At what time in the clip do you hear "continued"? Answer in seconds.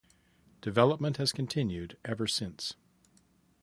1.31-1.95